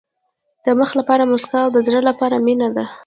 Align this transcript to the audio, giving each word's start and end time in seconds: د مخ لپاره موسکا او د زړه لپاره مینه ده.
د 0.65 0.67
مخ 0.79 0.89
لپاره 0.99 1.29
موسکا 1.31 1.59
او 1.63 1.69
د 1.75 1.77
زړه 1.87 2.01
لپاره 2.09 2.35
مینه 2.45 2.69
ده. 2.75 2.85